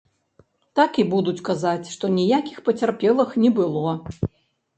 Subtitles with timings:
[0.79, 3.95] Так і будуць казаць, што ніякіх пацярпелых не было.